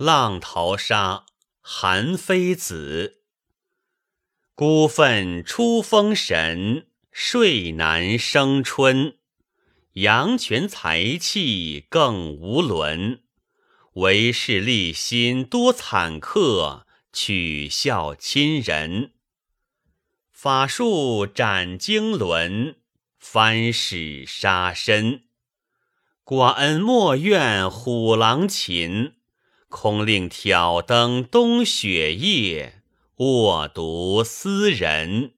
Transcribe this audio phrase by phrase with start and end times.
[0.00, 1.26] 浪淘沙，
[1.60, 3.18] 韩非子。
[4.54, 9.18] 孤愤出风神，睡难生春。
[9.92, 13.24] 阳泉财气更无伦，
[13.92, 19.12] 为是立心多惨刻，取笑亲人。
[20.32, 22.76] 法术斩经纶，
[23.18, 25.24] 翻使杀身。
[26.24, 29.16] 寡恩莫怨虎狼禽，
[29.70, 32.82] 空令挑灯冬雪夜，
[33.18, 35.34] 卧读思人。